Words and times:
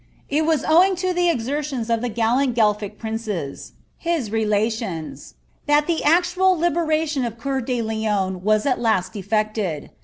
* 0.19 0.29
It 0.37 0.47
was 0.47 0.65
owing 0.67 0.95
to 0.95 1.13
the 1.13 1.29
exertions 1.29 1.87
of 1.91 2.01
the 2.01 2.09
gallant 2.09 2.55
Guelphic 2.55 2.97
princes, 2.97 3.73
his 3.99 4.31
relations, 4.31 5.35
that 5.67 5.85
the 5.85 6.03
actual 6.03 6.57
liberation 6.57 7.23
of 7.23 7.37
Cceur 7.37 7.63
de 7.63 7.83
Lion 7.83 8.41
was 8.43 8.65
at 8.65 8.79
last 8.81 9.15
effected. 9.15 9.91